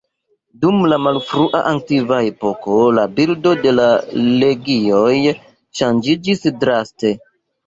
[0.61, 3.85] Dum la malfrua antikva epoko la bildo de la
[4.23, 5.13] legioj
[5.83, 7.15] ŝanĝiĝis draste.